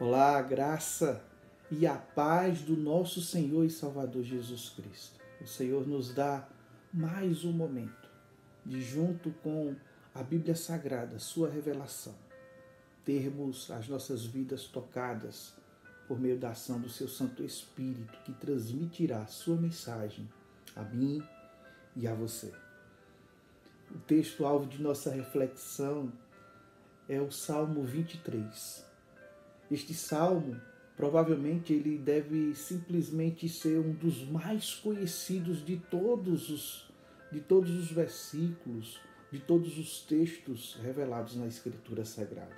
Olá, 0.00 0.38
a 0.38 0.42
graça 0.42 1.22
e 1.70 1.86
a 1.86 1.94
paz 1.94 2.62
do 2.62 2.74
nosso 2.74 3.20
Senhor 3.20 3.66
e 3.66 3.70
Salvador 3.70 4.22
Jesus 4.22 4.70
Cristo. 4.70 5.20
O 5.42 5.46
Senhor 5.46 5.86
nos 5.86 6.14
dá 6.14 6.48
mais 6.90 7.44
um 7.44 7.52
momento 7.52 8.08
de, 8.64 8.80
junto 8.80 9.30
com 9.42 9.76
a 10.14 10.22
Bíblia 10.22 10.56
Sagrada, 10.56 11.18
Sua 11.18 11.50
revelação, 11.50 12.14
termos 13.04 13.70
as 13.70 13.88
nossas 13.88 14.24
vidas 14.24 14.64
tocadas 14.64 15.52
por 16.08 16.18
meio 16.18 16.38
da 16.38 16.52
ação 16.52 16.80
do 16.80 16.88
Seu 16.88 17.06
Santo 17.06 17.44
Espírito, 17.44 18.18
que 18.24 18.32
transmitirá 18.32 19.26
Sua 19.26 19.56
mensagem 19.56 20.26
a 20.74 20.82
mim 20.82 21.22
e 21.94 22.08
a 22.08 22.14
você. 22.14 22.54
O 23.94 23.98
texto-alvo 23.98 24.64
de 24.64 24.80
nossa 24.80 25.10
reflexão 25.10 26.10
é 27.06 27.20
o 27.20 27.30
Salmo 27.30 27.84
23 27.84 28.88
este 29.70 29.94
salmo, 29.94 30.60
provavelmente 30.96 31.72
ele 31.72 31.96
deve 31.96 32.54
simplesmente 32.54 33.48
ser 33.48 33.78
um 33.78 33.92
dos 33.92 34.22
mais 34.28 34.74
conhecidos 34.74 35.64
de 35.64 35.76
todos 35.76 36.50
os 36.50 36.90
de 37.30 37.40
todos 37.40 37.70
os 37.70 37.92
versículos, 37.92 39.00
de 39.30 39.38
todos 39.38 39.78
os 39.78 40.02
textos 40.02 40.76
revelados 40.82 41.36
na 41.36 41.46
Escritura 41.46 42.04
Sagrada. 42.04 42.56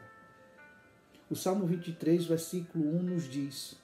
O 1.28 1.36
Salmo 1.36 1.66
23, 1.66 2.24
versículo 2.24 2.96
1 2.96 3.02
nos 3.02 3.28
diz: 3.28 3.76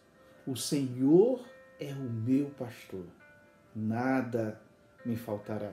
O 0.46 0.56
Senhor 0.56 1.44
é 1.78 1.92
o 1.92 2.10
meu 2.10 2.46
pastor, 2.50 3.04
nada 3.74 4.60
me 5.04 5.16
faltará. 5.16 5.72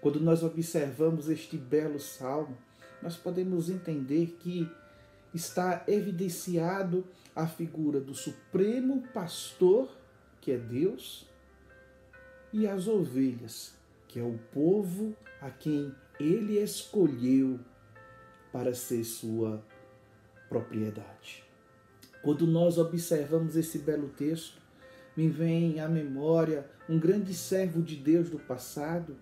Quando 0.00 0.20
nós 0.20 0.42
observamos 0.42 1.28
este 1.28 1.56
belo 1.56 1.98
salmo, 1.98 2.56
nós 3.02 3.16
podemos 3.16 3.70
entender 3.70 4.36
que 4.40 4.70
está 5.36 5.84
evidenciado 5.86 7.06
a 7.34 7.46
figura 7.46 8.00
do 8.00 8.14
supremo 8.14 9.02
pastor, 9.14 9.88
que 10.40 10.50
é 10.50 10.56
Deus, 10.56 11.28
e 12.52 12.66
as 12.66 12.88
ovelhas, 12.88 13.74
que 14.08 14.18
é 14.18 14.22
o 14.22 14.38
povo 14.52 15.14
a 15.40 15.50
quem 15.50 15.94
ele 16.18 16.58
escolheu 16.58 17.60
para 18.50 18.74
ser 18.74 19.04
sua 19.04 19.62
propriedade. 20.48 21.44
Quando 22.22 22.46
nós 22.46 22.78
observamos 22.78 23.56
esse 23.56 23.78
belo 23.78 24.08
texto, 24.08 24.60
me 25.16 25.28
vem 25.28 25.80
à 25.80 25.88
memória 25.88 26.66
um 26.88 26.98
grande 26.98 27.34
servo 27.34 27.82
de 27.82 27.96
Deus 27.96 28.30
do 28.30 28.38
passado, 28.38 29.16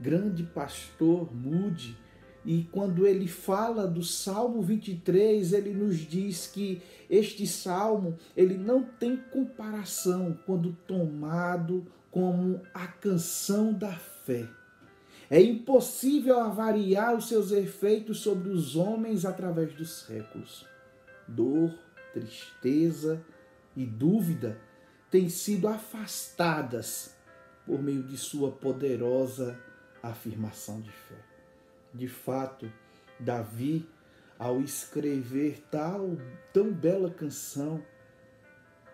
grande 0.00 0.42
pastor 0.42 1.32
Mude, 1.34 1.96
e 2.44 2.64
quando 2.72 3.06
ele 3.06 3.28
fala 3.28 3.86
do 3.86 4.02
Salmo 4.02 4.62
23, 4.62 5.52
ele 5.52 5.72
nos 5.72 5.98
diz 5.98 6.46
que 6.48 6.82
este 7.08 7.46
salmo, 7.46 8.16
ele 8.36 8.56
não 8.56 8.82
tem 8.82 9.16
comparação 9.16 10.36
quando 10.44 10.72
tomado 10.86 11.86
como 12.10 12.60
a 12.74 12.86
canção 12.86 13.72
da 13.72 13.92
fé. 13.92 14.48
É 15.30 15.40
impossível 15.40 16.40
avaliar 16.40 17.16
os 17.16 17.28
seus 17.28 17.52
efeitos 17.52 18.20
sobre 18.20 18.50
os 18.50 18.76
homens 18.76 19.24
através 19.24 19.72
dos 19.74 20.00
séculos. 20.00 20.66
Dor, 21.28 21.72
tristeza 22.12 23.24
e 23.76 23.86
dúvida 23.86 24.60
têm 25.10 25.28
sido 25.28 25.68
afastadas 25.68 27.14
por 27.64 27.80
meio 27.80 28.02
de 28.02 28.18
sua 28.18 28.50
poderosa 28.50 29.58
afirmação 30.02 30.80
de 30.80 30.90
fé. 30.90 31.31
De 31.94 32.08
fato, 32.08 32.70
Davi, 33.18 33.88
ao 34.38 34.60
escrever 34.60 35.62
tal 35.70 36.16
tão 36.52 36.72
bela 36.72 37.10
canção, 37.10 37.82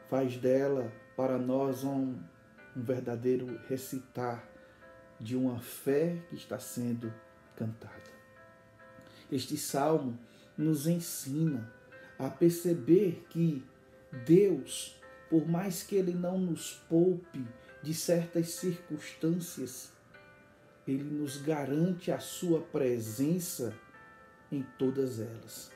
faz 0.09 0.37
dela 0.37 0.93
para 1.17 1.39
nós 1.39 1.85
um, 1.85 2.19
um 2.77 2.83
verdadeiro 2.83 3.59
recitar 3.69 4.49
de 5.21 5.37
uma 5.37 5.59
fé 5.61 6.17
que 6.29 6.37
está 6.37 6.59
sendo 6.59 7.13
cantada. 7.57 8.19
Este 9.31 9.57
salmo 9.57 10.19
nos 10.57 10.87
ensina 10.87 11.73
a 12.19 12.29
perceber 12.29 13.27
que 13.29 13.65
Deus, 14.25 15.01
por 15.29 15.47
mais 15.47 15.83
que 15.83 15.97
Ele 15.97 16.13
não 16.13 16.39
nos 16.39 16.73
poupe 16.89 17.45
de 17.83 17.95
certas 17.95 18.51
circunstâncias, 18.51 19.93
ele 20.91 21.05
nos 21.05 21.37
garante 21.37 22.11
a 22.11 22.19
sua 22.19 22.63
presença 22.63 23.75
em 24.51 24.65
todas 24.79 25.21
elas. 25.21 25.71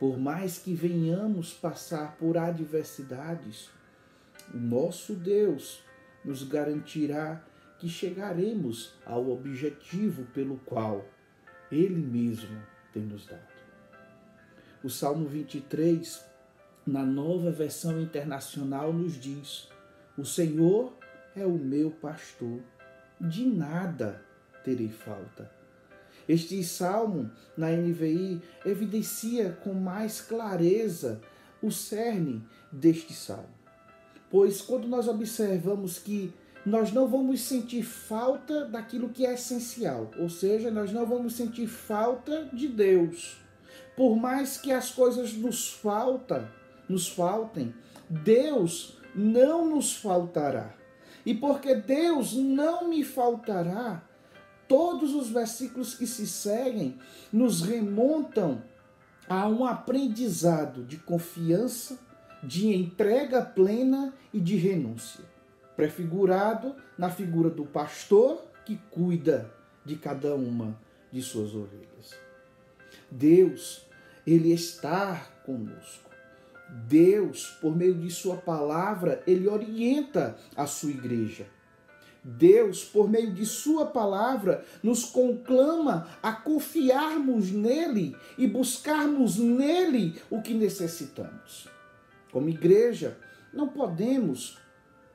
Por 0.00 0.18
mais 0.18 0.58
que 0.58 0.74
venhamos 0.74 1.52
passar 1.52 2.16
por 2.16 2.36
adversidades, 2.36 3.70
o 4.52 4.56
nosso 4.56 5.14
Deus 5.14 5.84
nos 6.24 6.42
garantirá 6.42 7.44
que 7.78 7.88
chegaremos 7.88 8.94
ao 9.06 9.30
objetivo 9.30 10.24
pelo 10.34 10.56
qual 10.58 11.04
Ele 11.70 12.00
mesmo 12.00 12.60
tem 12.92 13.02
nos 13.02 13.26
dado. 13.26 13.52
O 14.82 14.90
Salmo 14.90 15.28
23, 15.28 16.24
na 16.84 17.04
nova 17.04 17.52
versão 17.52 18.00
internacional, 18.00 18.92
nos 18.92 19.14
diz: 19.20 19.68
O 20.18 20.24
Senhor 20.24 20.96
é 21.36 21.46
o 21.46 21.56
meu 21.56 21.92
pastor, 21.92 22.60
de 23.20 23.46
nada 23.46 24.31
terei 24.64 24.88
falta. 24.88 25.50
Este 26.28 26.62
salmo, 26.62 27.30
na 27.56 27.70
NVI, 27.70 28.40
evidencia 28.64 29.58
com 29.62 29.74
mais 29.74 30.20
clareza 30.20 31.20
o 31.60 31.70
cerne 31.70 32.42
deste 32.70 33.12
salmo. 33.12 33.50
Pois 34.30 34.62
quando 34.62 34.88
nós 34.88 35.08
observamos 35.08 35.98
que 35.98 36.32
nós 36.64 36.92
não 36.92 37.08
vamos 37.08 37.40
sentir 37.40 37.82
falta 37.82 38.64
daquilo 38.66 39.08
que 39.08 39.26
é 39.26 39.34
essencial, 39.34 40.10
ou 40.16 40.28
seja, 40.28 40.70
nós 40.70 40.92
não 40.92 41.04
vamos 41.04 41.34
sentir 41.34 41.66
falta 41.66 42.48
de 42.52 42.68
Deus. 42.68 43.36
Por 43.96 44.16
mais 44.16 44.56
que 44.56 44.70
as 44.70 44.90
coisas 44.90 45.34
nos 45.34 45.70
faltam, 45.70 46.48
nos 46.88 47.08
faltem, 47.08 47.74
Deus 48.08 48.96
não 49.14 49.68
nos 49.68 49.96
faltará. 49.96 50.72
E 51.26 51.34
porque 51.34 51.74
Deus 51.74 52.34
não 52.34 52.88
me 52.88 53.04
faltará, 53.04 54.02
todos 54.72 55.14
os 55.14 55.28
versículos 55.28 55.92
que 55.92 56.06
se 56.06 56.26
seguem 56.26 56.96
nos 57.30 57.60
remontam 57.60 58.62
a 59.28 59.46
um 59.46 59.66
aprendizado 59.66 60.82
de 60.82 60.96
confiança, 60.96 61.98
de 62.42 62.74
entrega 62.74 63.42
plena 63.42 64.14
e 64.32 64.40
de 64.40 64.56
renúncia, 64.56 65.26
prefigurado 65.76 66.74
na 66.96 67.10
figura 67.10 67.50
do 67.50 67.66
pastor 67.66 68.42
que 68.64 68.78
cuida 68.90 69.52
de 69.84 69.96
cada 69.96 70.34
uma 70.34 70.74
de 71.12 71.20
suas 71.20 71.54
ovelhas. 71.54 72.16
Deus, 73.10 73.86
ele 74.26 74.54
está 74.54 75.16
conosco. 75.44 76.10
Deus, 76.88 77.58
por 77.60 77.76
meio 77.76 77.94
de 77.94 78.10
sua 78.10 78.38
palavra, 78.38 79.22
ele 79.26 79.46
orienta 79.46 80.34
a 80.56 80.66
sua 80.66 80.92
igreja. 80.92 81.46
Deus, 82.24 82.84
por 82.84 83.10
meio 83.10 83.32
de 83.32 83.44
Sua 83.44 83.86
palavra, 83.86 84.64
nos 84.82 85.04
conclama 85.04 86.08
a 86.22 86.32
confiarmos 86.32 87.50
nele 87.50 88.16
e 88.38 88.46
buscarmos 88.46 89.36
nele 89.36 90.20
o 90.30 90.40
que 90.40 90.54
necessitamos. 90.54 91.68
Como 92.30 92.48
igreja, 92.48 93.18
não 93.52 93.68
podemos 93.68 94.58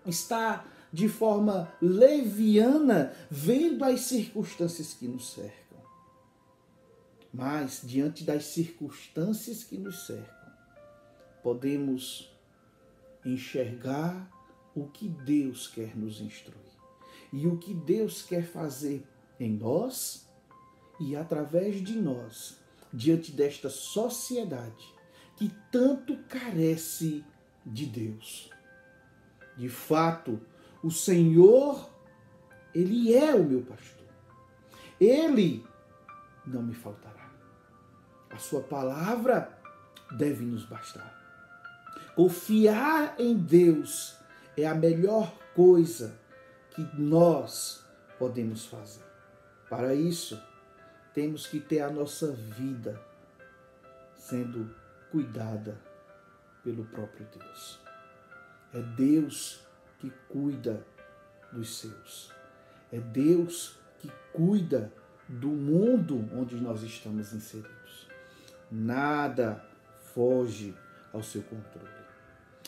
estar 0.05 0.67
de 0.91 1.07
forma 1.07 1.71
leviana 1.81 3.13
vendo 3.29 3.83
as 3.85 4.01
circunstâncias 4.01 4.93
que 4.93 5.07
nos 5.07 5.31
cercam. 5.31 5.77
Mas, 7.33 7.81
diante 7.83 8.23
das 8.23 8.45
circunstâncias 8.45 9.63
que 9.63 9.77
nos 9.77 10.05
cercam, 10.05 10.51
podemos 11.41 12.33
enxergar 13.25 14.29
o 14.75 14.87
que 14.87 15.07
Deus 15.07 15.67
quer 15.67 15.95
nos 15.95 16.19
instruir 16.21 16.76
e 17.31 17.47
o 17.47 17.57
que 17.57 17.73
Deus 17.73 18.21
quer 18.21 18.43
fazer 18.43 19.05
em 19.39 19.51
nós 19.51 20.27
e 20.99 21.15
através 21.15 21.83
de 21.83 21.97
nós, 21.97 22.57
diante 22.91 23.31
desta 23.31 23.69
sociedade 23.69 24.95
que 25.35 25.53
tanto 25.71 26.17
carece 26.23 27.23
de 27.65 27.85
Deus. 27.85 28.49
De 29.55 29.69
fato, 29.69 30.41
o 30.83 30.89
Senhor, 30.89 31.89
Ele 32.73 33.13
é 33.13 33.35
o 33.35 33.43
meu 33.43 33.61
pastor. 33.61 34.07
Ele 34.99 35.63
não 36.45 36.63
me 36.63 36.73
faltará. 36.73 37.31
A 38.31 38.37
Sua 38.37 38.61
palavra 38.61 39.55
deve 40.17 40.43
nos 40.43 40.65
bastar. 40.65 41.15
Confiar 42.15 43.15
em 43.19 43.37
Deus 43.37 44.17
é 44.55 44.65
a 44.65 44.73
melhor 44.73 45.31
coisa 45.53 46.19
que 46.77 47.01
nós 47.01 47.83
podemos 48.19 48.67
fazer. 48.67 49.03
Para 49.67 49.95
isso, 49.95 50.39
temos 51.11 51.47
que 51.47 51.59
ter 51.59 51.79
a 51.79 51.89
nossa 51.89 52.31
vida 52.31 53.01
sendo 54.15 54.69
cuidada 55.11 55.75
pelo 56.63 56.85
próprio 56.85 57.27
Deus. 57.35 57.79
É 58.75 58.79
Deus 58.95 59.59
que 59.97 60.11
cuida 60.29 60.85
dos 61.51 61.79
seus. 61.79 62.31
É 62.91 62.99
Deus 62.99 63.75
que 63.97 64.11
cuida 64.31 64.93
do 65.27 65.47
mundo 65.47 66.29
onde 66.31 66.57
nós 66.57 66.83
estamos 66.83 67.33
inseridos. 67.33 68.07
Nada 68.69 69.65
foge 70.13 70.77
ao 71.11 71.23
seu 71.23 71.41
controle. 71.41 71.89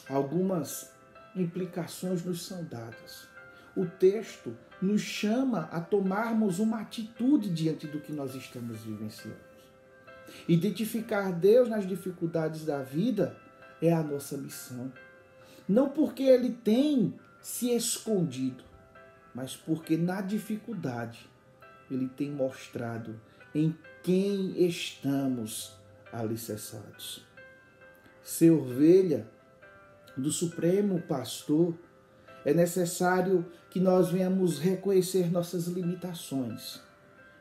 Algumas 0.09 0.91
implicações 1.35 2.25
nos 2.25 2.47
são 2.47 2.63
dadas. 2.63 3.28
O 3.75 3.85
texto 3.85 4.55
nos 4.81 5.01
chama 5.01 5.69
a 5.71 5.79
tomarmos 5.79 6.59
uma 6.59 6.81
atitude 6.81 7.49
diante 7.49 7.87
do 7.87 7.99
que 7.99 8.11
nós 8.11 8.35
estamos 8.35 8.79
vivenciando. 8.81 9.49
Identificar 10.47 11.31
Deus 11.31 11.67
nas 11.67 11.87
dificuldades 11.87 12.65
da 12.65 12.81
vida 12.81 13.35
é 13.81 13.91
a 13.91 14.03
nossa 14.03 14.37
missão. 14.37 14.91
Não 15.67 15.89
porque 15.89 16.23
ele 16.23 16.51
tem 16.51 17.13
se 17.41 17.71
escondido, 17.71 18.63
mas 19.33 19.55
porque 19.55 19.97
na 19.97 20.21
dificuldade 20.21 21.29
ele 21.89 22.07
tem 22.07 22.31
mostrado 22.31 23.19
em 23.53 23.75
quem 24.03 24.65
estamos 24.65 25.75
alicerçados. 26.11 27.25
Ser 28.23 28.51
ovelha 28.51 29.27
do 30.15 30.31
Supremo 30.31 31.01
Pastor, 31.01 31.75
é 32.45 32.53
necessário 32.53 33.45
que 33.69 33.79
nós 33.79 34.09
venhamos 34.09 34.59
reconhecer 34.59 35.31
nossas 35.31 35.67
limitações, 35.67 36.79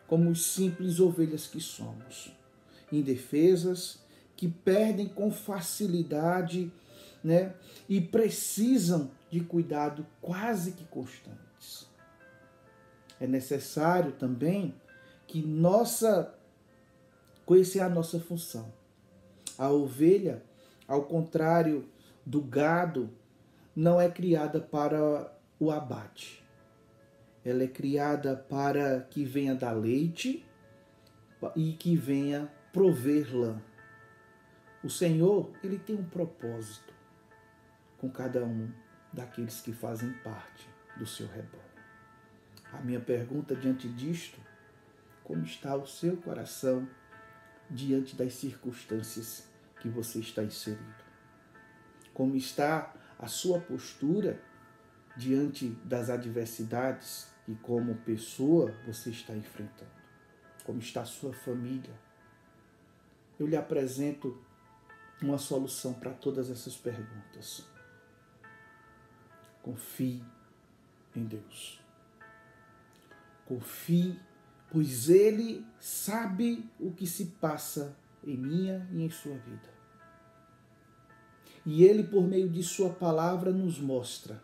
como 0.07 0.31
os 0.31 0.45
simples 0.45 1.01
ovelhas 1.01 1.47
que 1.47 1.61
somos, 1.61 2.33
indefesas, 2.91 4.01
que 4.37 4.49
perdem 4.49 5.09
com 5.09 5.31
facilidade 5.31 6.73
né, 7.23 7.55
e 7.89 8.01
precisam 8.01 9.11
de 9.31 9.41
cuidado 9.41 10.07
quase 10.21 10.73
que 10.73 10.85
constantes. 10.85 11.89
É 13.21 13.27
necessário 13.27 14.13
também 14.13 14.75
que 15.27 15.43
nossa 15.43 16.35
conhecer 17.45 17.81
a 17.81 17.89
nossa 17.89 18.21
função. 18.21 18.73
A 19.57 19.71
ovelha, 19.71 20.43
ao 20.87 21.05
contrário 21.05 21.89
do 22.25 22.41
gado, 22.41 23.11
não 23.79 24.01
é 24.01 24.11
criada 24.11 24.61
para 24.61 25.33
o 25.57 25.71
abate. 25.71 26.45
Ela 27.45 27.63
é 27.63 27.69
criada 27.69 28.35
para 28.35 29.03
que 29.03 29.25
venha 29.25 29.55
dar 29.55 29.71
leite 29.71 30.45
e 31.55 31.75
que 31.75 31.95
venha 31.95 32.53
prover 32.73 33.33
lã. 33.33 33.63
O 34.83 34.91
Senhor, 34.91 35.53
ele 35.63 35.79
tem 35.79 35.95
um 35.95 36.03
propósito 36.03 36.93
com 37.99 38.11
cada 38.11 38.45
um 38.45 38.69
daqueles 39.13 39.61
que 39.61 39.73
fazem 39.73 40.13
parte 40.25 40.69
do 40.97 41.07
seu 41.07 41.29
rebanho. 41.29 41.63
A 42.73 42.81
minha 42.81 42.99
pergunta 42.99 43.55
diante 43.55 43.89
disto, 43.89 44.41
como 45.23 45.45
está 45.45 45.77
o 45.77 45.87
seu 45.87 46.17
coração 46.17 46.89
diante 47.71 48.17
das 48.17 48.33
circunstâncias 48.33 49.49
que 49.81 49.89
você 49.89 50.19
está 50.19 50.43
inserido? 50.43 51.05
Como 52.13 52.35
está 52.35 52.98
a 53.19 53.27
sua 53.27 53.61
postura 53.61 54.41
diante 55.17 55.69
das 55.85 56.09
adversidades 56.09 57.29
e 57.47 57.55
como 57.55 57.95
pessoa 57.97 58.75
você 58.87 59.11
está 59.11 59.35
enfrentando? 59.35 59.91
Como 60.65 60.79
está 60.79 61.03
a 61.03 61.07
sua 61.07 61.33
família? 61.33 61.95
Eu 63.39 63.47
lhe 63.47 63.57
apresento 63.57 64.41
uma 65.21 65.39
solução 65.39 65.95
para 65.95 66.13
todas 66.13 66.51
essas 66.51 66.77
perguntas. 66.77 67.67
Confie 69.63 70.23
em 71.15 71.25
Deus. 71.25 71.81
Confie, 73.45 74.21
pois 74.71 75.09
Ele 75.09 75.67
sabe 75.81 76.71
o 76.79 76.93
que 76.93 77.07
se 77.07 77.27
passa 77.41 77.97
em 78.23 78.37
minha 78.37 78.87
e 78.93 79.03
em 79.03 79.11
sua 79.11 79.37
vida. 79.39 79.78
E 81.69 81.85
Ele, 81.85 82.03
por 82.03 82.23
meio 82.23 82.49
de 82.49 82.63
Sua 82.63 82.89
palavra, 82.89 83.53
nos 83.53 83.79
mostra 83.79 84.43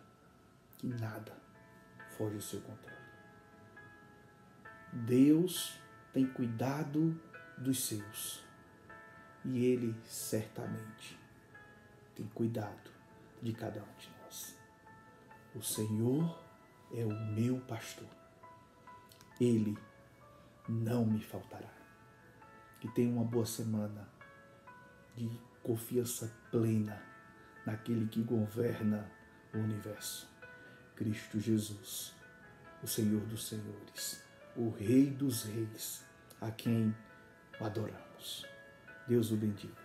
que 0.76 0.86
nada 0.86 1.32
foge 2.18 2.34
ao 2.34 2.42
seu 2.42 2.60
controle. 2.60 2.94
Deus 4.92 5.80
tem 6.12 6.26
cuidado 6.26 7.18
dos 7.56 7.86
seus. 7.86 8.44
E 9.42 9.64
Ele 9.64 9.96
certamente 10.04 11.18
tem 12.14 12.26
cuidado 12.26 12.90
de 13.40 13.54
cada 13.54 13.80
um 13.80 13.98
de 13.98 14.10
nós. 14.22 14.54
O 15.54 15.62
Senhor 15.62 16.38
é 16.92 17.06
o 17.06 17.32
meu 17.32 17.58
pastor 17.60 18.08
ele 19.40 19.76
não 20.68 21.04
me 21.04 21.20
faltará. 21.20 21.72
Que 22.80 22.88
tenha 22.88 23.10
uma 23.10 23.24
boa 23.24 23.46
semana 23.46 24.08
de 25.16 25.30
confiança 25.62 26.30
plena 26.50 27.13
naquele 27.66 28.06
que 28.06 28.22
governa 28.22 29.08
o 29.52 29.58
universo. 29.58 30.28
Cristo 30.94 31.40
Jesus, 31.40 32.14
o 32.82 32.87
Senhor 32.87 33.20
dos 33.22 33.49
Senhores, 33.49 34.22
o 34.56 34.70
Rei 34.70 35.11
dos 35.11 35.44
Reis, 35.44 36.05
a 36.40 36.50
quem 36.50 36.94
adoramos. 37.61 38.46
Deus 39.08 39.31
o 39.32 39.37
bendiga. 39.37 39.83